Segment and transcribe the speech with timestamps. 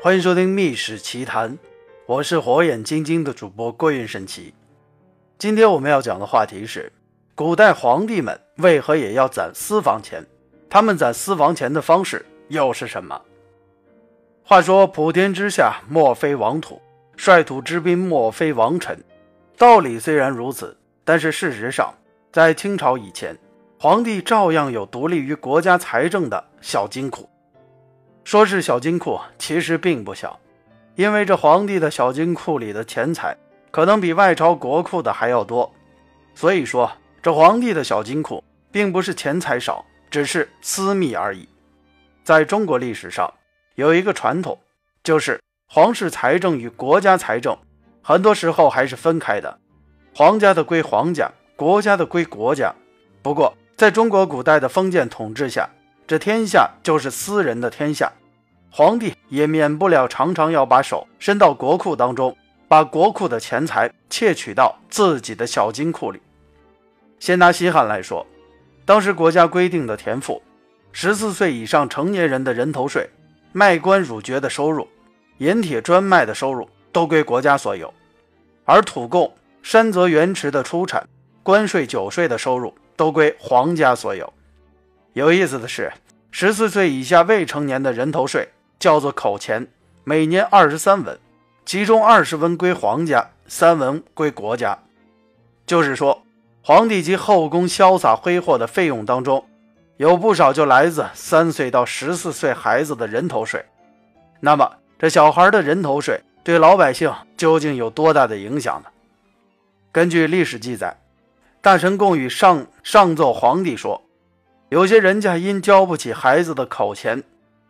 [0.00, 1.54] 欢迎收听《秘史奇谈》，
[2.06, 4.54] 我是火眼金睛的主播郭云神奇。
[5.36, 6.92] 今天我们要讲的话题是：
[7.34, 10.24] 古代皇帝们为何也要攒私房钱？
[10.70, 13.20] 他们攒私房钱的方式又是什么？
[14.44, 16.80] 话说普天之下莫非王土，
[17.16, 18.96] 率土之滨莫非王臣。
[19.56, 21.92] 道理虽然如此，但是事实上，
[22.30, 23.36] 在清朝以前，
[23.80, 27.28] 皇帝照样有独立于国家财政的小金库。
[28.28, 30.38] 说是小金库，其实并不小，
[30.96, 33.34] 因为这皇帝的小金库里的钱财
[33.70, 35.72] 可能比外朝国库的还要多。
[36.34, 41.48] 所以说，这皇帝的小金库并不是钱财少，只是私密而已。
[42.22, 43.32] 在中国历史上，
[43.76, 44.58] 有一个传统，
[45.02, 47.56] 就是皇室财政与国家财政
[48.02, 49.58] 很多时候还是分开的，
[50.14, 52.74] 皇家的归皇家，国家的归国家。
[53.22, 55.66] 不过，在中国古代的封建统治下，
[56.06, 58.12] 这天下就是私人的天下，
[58.70, 62.36] 皇帝也免不了常常要把手伸到国库当中，
[62.68, 66.20] 把国库的钱财窃取到自己的小金库里。
[67.18, 68.26] 先拿西汉来说，
[68.84, 70.40] 当时国家规定的田赋，
[70.92, 73.08] 十四岁以上成年人的人头税、
[73.52, 74.86] 卖官汝爵的收入、
[75.38, 77.92] 盐铁专卖的收入都归国家所有，
[78.64, 81.08] 而土贡、山泽原池的出产、
[81.42, 84.32] 关税、酒税的收入都归皇家所有。
[85.14, 85.92] 有意思的是，
[86.30, 88.46] 十四岁以下未成年的人头税
[88.78, 89.66] 叫做口钱，
[90.04, 91.18] 每年二十三文，
[91.64, 94.78] 其中二十文归皇家，三文归国家。
[95.66, 96.22] 就是说，
[96.62, 99.44] 皇帝及后宫潇洒挥霍的费用当中，
[99.96, 103.64] 有不少就来自三岁到十四岁孩子的人头税。
[104.40, 108.88] 那么，这小孩的人头税对老百姓究竟有多大的影响呢？
[109.90, 110.96] 根据历史记载，
[111.60, 114.02] 大臣贡与上上奏皇帝说。
[114.70, 117.24] 有些人家因交不起孩子的口钱，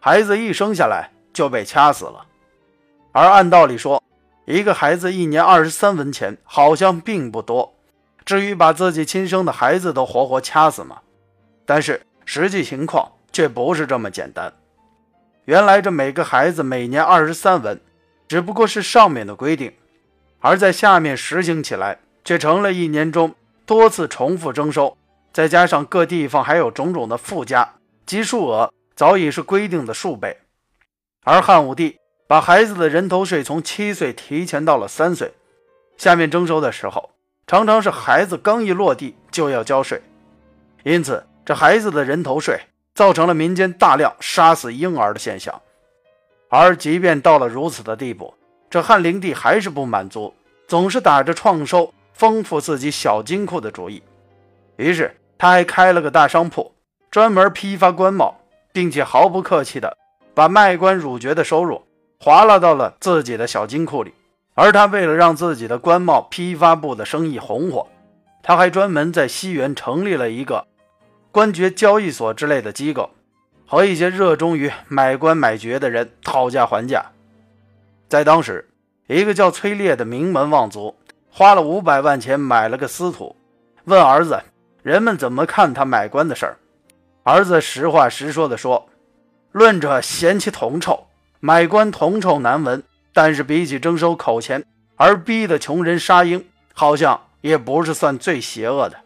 [0.00, 2.26] 孩子一生下来就被掐死了。
[3.12, 4.02] 而按道理说，
[4.46, 7.74] 一个孩子一年二十三文钱好像并不多，
[8.24, 10.98] 至于把自己亲生的孩子都活活掐死吗？
[11.66, 14.52] 但是实际情况却不是这么简单。
[15.44, 17.80] 原来这每个孩子每年二十三文，
[18.26, 19.72] 只不过是上面的规定，
[20.40, 23.34] 而在下面实行起来，却成了一年中
[23.66, 24.96] 多次重复征收。
[25.32, 27.74] 再加上各地方还有种种的附加，
[28.06, 30.36] 其数额早已是规定的数倍。
[31.24, 35.32] 而汉武帝把孩子的人头税从七岁提前到了三岁，
[35.96, 37.08] 下面征收的时候，
[37.46, 40.02] 常常是孩子刚一落地就要交税，
[40.82, 42.60] 因此这孩子的人头税
[42.94, 45.58] 造成了民间大量杀死婴儿的现象。
[46.50, 48.34] 而即便到了如此的地步，
[48.68, 50.34] 这汉灵帝还是不满足，
[50.68, 54.02] 总是打着创收、丰富自己小金库的主意，
[54.76, 55.16] 于是。
[55.38, 56.70] 他还开了个大商铺，
[57.10, 58.39] 专门批发官帽，
[58.72, 59.96] 并且毫不客气地
[60.34, 61.82] 把卖官汝爵的收入
[62.18, 64.12] 划拉到了自己的小金库里。
[64.54, 67.86] 而他为了让自己的官帽批发部的生意红火，
[68.42, 70.66] 他还专门在西园成立了一个
[71.30, 73.10] 官爵交易所之类的机构，
[73.66, 77.06] 和一些热衷于买官买爵的人讨价还价。
[78.08, 78.68] 在当时，
[79.06, 80.94] 一个叫崔烈的名门望族
[81.30, 83.34] 花了五百万钱买了个司徒，
[83.84, 84.42] 问儿子。
[84.82, 86.56] 人们怎么看他买官的事儿？
[87.22, 88.88] 儿子实话实说的说
[89.52, 91.06] ：“论着嫌弃铜臭，
[91.38, 92.80] 买官铜臭难闻；
[93.12, 94.64] 但是比起征收口钱
[94.96, 98.96] 而逼得穷人杀婴，好像也不是算最邪恶的。”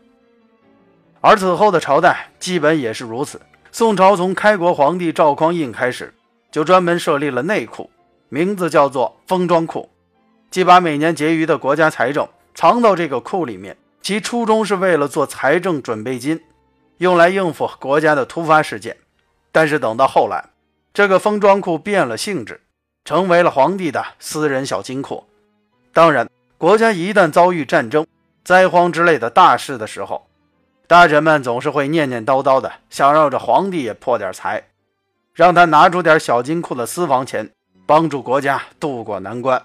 [1.20, 3.40] 而此后的朝代基本也是如此。
[3.72, 6.14] 宋朝从开国皇帝赵匡胤开始，
[6.52, 7.90] 就专门设立了内库，
[8.28, 9.90] 名字叫做封装库，
[10.50, 13.76] 即把每年结余的国家财政藏到这个库里面。
[14.00, 16.40] 其初衷是为了做财政准备金，
[16.98, 18.96] 用来应付国家的突发事件。
[19.50, 20.50] 但是等到后来，
[20.92, 22.60] 这个封装库变了性质，
[23.04, 25.24] 成为了皇帝的私人小金库。
[25.92, 26.28] 当然，
[26.58, 28.06] 国家一旦遭遇战争、
[28.44, 30.26] 灾荒之类的大事的时候，
[30.86, 34.64] 大臣们总是会念念叨叨的，想让这皇帝也破点财，
[35.32, 37.50] 让他拿出点小金库的私房钱，
[37.86, 39.62] 帮助国家渡过难关。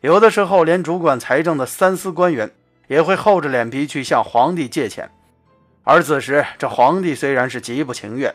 [0.00, 2.50] 有的时候，连主管财政的三司官员。
[2.86, 5.10] 也会厚着脸皮去向皇帝借钱，
[5.84, 8.34] 而此时这皇帝虽然是极不情愿，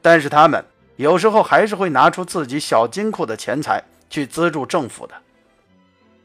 [0.00, 0.64] 但是他们
[0.96, 5.14] 有时候还是会拿出自己小金库的钱财去资助政府的。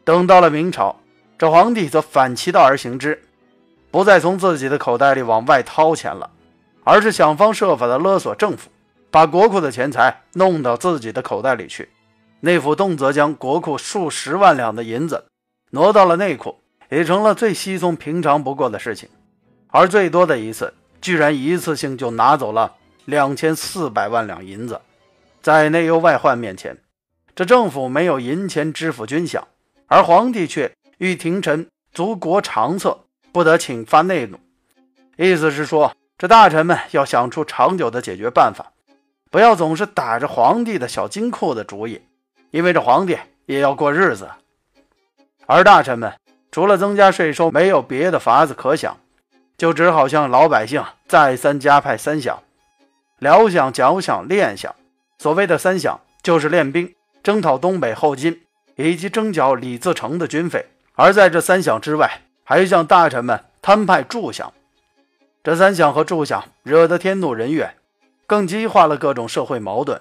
[0.03, 0.95] 等到了明朝，
[1.37, 3.21] 这皇帝则反其道而行之，
[3.89, 6.29] 不再从自己的口袋里往外掏钱了，
[6.83, 8.69] 而是想方设法的勒索政府，
[9.09, 11.89] 把国库的钱财弄到自己的口袋里去。
[12.41, 15.25] 内府动辄将国库数十万两的银子
[15.71, 16.59] 挪到了内库。
[16.89, 19.09] 也成了最稀松平常不过的事情，
[19.69, 22.75] 而最多的一次，居然一次性就拿走了
[23.05, 24.79] 两千四百万两银子。
[25.41, 26.77] 在内忧外患面前，
[27.35, 29.41] 这政府没有银钱支付军饷，
[29.87, 32.99] 而皇帝却欲廷臣足国长策，
[33.31, 34.39] 不得请发内怒。
[35.15, 38.71] 意思是说，这大臣们要想出长久的解决办法，
[39.29, 42.01] 不要总是打着皇帝的小金库的主意，
[42.51, 44.29] 因为这皇帝也要过日子。
[45.45, 46.13] 而大臣们
[46.51, 48.97] 除了增加税收，没有别的法子可想，
[49.57, 52.37] 就只好向老百姓再三加派三饷：
[53.17, 54.69] 辽饷、缴饷、练饷。
[55.17, 56.93] 所谓的三饷，就是练兵。
[57.23, 58.43] 征讨东北后金，
[58.75, 64.51] 以及征剿李自成的军费，而在这三饷之外，还向大臣们摊派助饷。
[65.43, 67.75] 这三饷和助饷惹得天怒人怨，
[68.27, 69.99] 更激化了各种社会矛盾，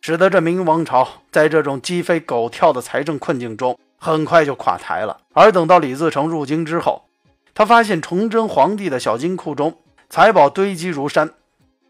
[0.00, 5.18] 使得这明王朝在这种鸡飞狗跳的财政困境中，很快就垮台了。
[5.32, 7.04] 而等到李自成入京之后，
[7.54, 9.76] 他发现崇祯皇帝的小金库中
[10.08, 11.30] 财宝堆积如山，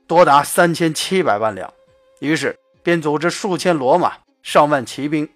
[0.07, 1.73] 多达三千七百万两，
[2.21, 4.15] 于是便组织数千骡马。
[4.43, 5.29] 上万骑兵，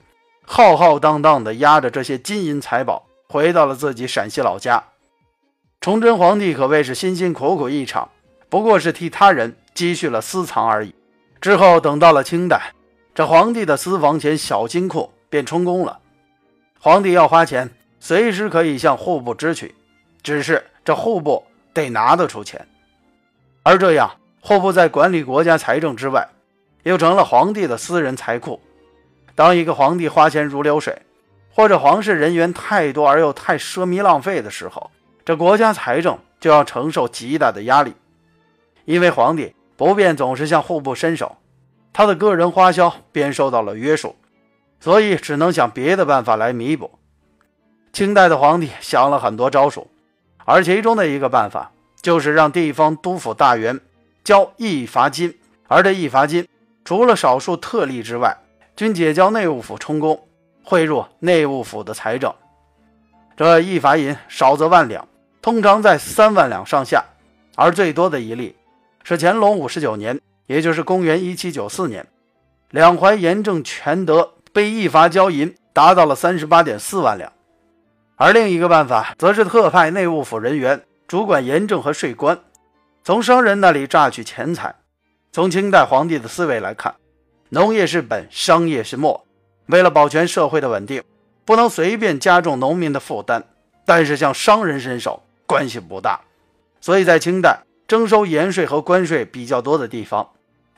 [0.44, 4.82] 浩浩荡荡地押着这些金银财宝，回到了自己陕西老家。
[5.80, 8.10] 崇祯皇帝可谓是辛辛苦苦一场，
[8.48, 10.92] 不过是替他人积蓄了私藏而已。
[11.40, 12.72] 之后等到了清代，
[13.14, 16.00] 这皇帝的私房钱小金库便充公了。
[16.80, 17.70] 皇帝要花钱，
[18.00, 19.72] 随时可以向户部支取，
[20.22, 22.66] 只是这户部得拿得出钱。
[23.62, 24.10] 而这样，
[24.40, 26.28] 户部在管理国家财政之外，
[26.84, 28.60] 又成了皇帝的私人财库。
[29.34, 31.02] 当一个皇帝花钱如流水，
[31.52, 34.90] 或者皇室人员太多而又太奢靡浪费的时候，
[35.24, 37.94] 这国家财政就要承受极大的压力。
[38.84, 41.36] 因为皇帝不便总是向户部伸手，
[41.92, 44.14] 他的个人花销便受到了约束，
[44.78, 46.98] 所以只能想别的办法来弥补。
[47.92, 49.90] 清代的皇帝想了很多招数，
[50.46, 53.78] 而其中的一个办法就是让地方督府大员
[54.24, 56.48] 交役罚金，而这役罚金
[56.84, 58.36] 除了少数特例之外，
[58.76, 60.28] 均解交内务府充公，
[60.62, 62.32] 汇入内务府的财政。
[63.36, 65.06] 这一罚银少则万两，
[65.42, 67.04] 通常在三万两上下，
[67.56, 68.54] 而最多的一例
[69.02, 72.06] 是乾隆五十九年，也就是公元一七九四年，
[72.70, 77.32] 两淮盐政全德被一罚交银达到了三十八点四万两。
[78.18, 82.38] 而另一个办法，则是特派内务府人员主管盐政和税官，
[83.04, 84.74] 从商人那里榨取钱财。
[85.32, 86.94] 从清代皇帝的思维来看。
[87.50, 89.26] 农业是本，商业是末。
[89.66, 91.02] 为了保全社会的稳定，
[91.44, 93.44] 不能随便加重农民的负担。
[93.84, 96.18] 但是向商人伸手，关系不大。
[96.80, 100.26] 所以在清代征收盐税和关税比较多的地方，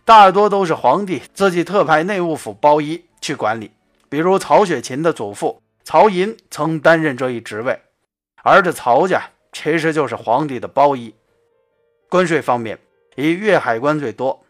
[0.05, 3.71] 大多都是皇帝自己特派内务府包衣去管理。
[4.09, 7.81] 比如曹雪芹的祖父曹寅曾担任这一职位，
[8.43, 9.23] 而这曹家
[9.55, 11.15] 其实就是皇帝的包衣。
[12.11, 12.79] 关税方面，
[13.17, 14.45] 以粤海关最多。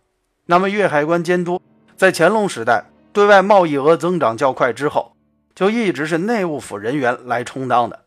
[0.47, 1.63] 那么粤海关监督。
[1.97, 5.13] 在乾隆时代，对外贸易额增长较快之后，
[5.55, 8.05] 就一直是内务府人员来充当的。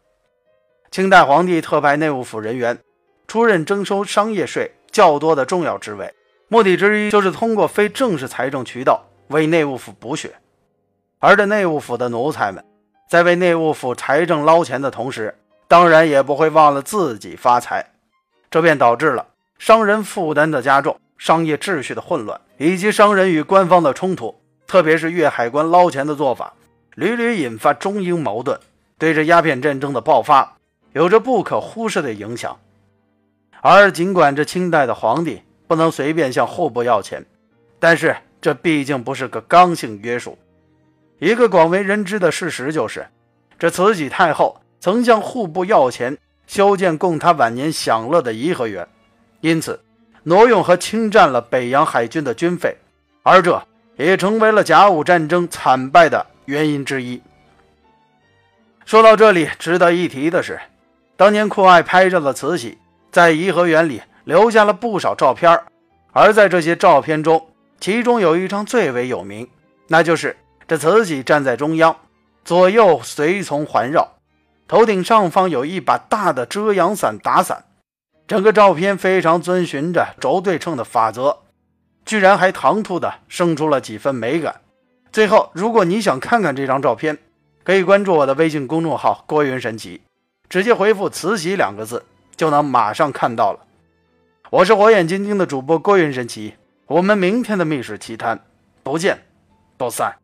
[0.91, 2.77] 清代皇帝特派内务府人员
[3.29, 6.13] 出任征收商业税较多的重要职位，
[6.49, 10.35] 目的之一就是通过非正式财政渠道为内务府补血。
[11.19, 12.61] 而这内务府的奴才们，
[13.11, 15.35] 在为内务府财政捞钱的同时，
[15.67, 17.91] 当然也不会忘了自己发财，
[18.49, 19.27] 这便导致了
[19.59, 20.97] 商人负担的加重。
[21.17, 26.53] 商业秩序的混乱，以及商人与官方的冲突，特别是粤海关捞钱的做法，
[26.95, 28.57] 屡屡引发中英矛盾，
[28.97, 30.55] 对着鸦片战争的爆发
[30.93, 32.57] 有着不可忽视的影响。
[33.59, 37.25] 而尽管这清代的皇帝不能随便向户部要钱，
[37.77, 40.37] 但是这毕竟不是个刚性约束。
[41.21, 43.05] 一个广为人知的事实就是，
[43.59, 48.87] 这慈禧太后曾向户部要钱修建供她晚年享乐的颐和园，
[49.41, 49.79] 因此。
[50.23, 52.75] 挪用和侵占了北洋海军的军费，
[53.23, 53.59] 而这
[53.97, 57.19] 也成为了甲午战争惨败的原因之一。
[58.85, 60.59] 说到这里，值得一提的是，
[61.17, 62.77] 当年酷爱拍照的慈禧
[63.11, 65.59] 在颐和园里留下了不少照片，
[66.11, 67.47] 而在这些照片中，
[67.79, 69.49] 其中有一张最为有名，
[69.87, 70.37] 那就是
[70.71, 71.97] 这慈禧站在中央，
[72.45, 74.13] 左右随从环绕，
[74.69, 77.65] 头顶上方有一把大的遮阳伞打伞。
[78.25, 81.39] 整个照片非常遵循着轴对称的法则，
[82.05, 84.61] 居然还唐突的生出了几分美感。
[85.11, 87.17] 最后，如果你想看看这张照片，
[87.65, 89.99] 可以关注我的微信公众号“郭云神奇”，
[90.47, 92.05] 直接回复“慈禧”两个字，
[92.37, 93.59] 就能马上看到了。
[94.49, 96.53] 我是火眼金睛的主播郭云神奇，
[96.87, 98.39] 我们明天的密室奇谈
[98.83, 99.21] 不见
[99.75, 100.20] 不散。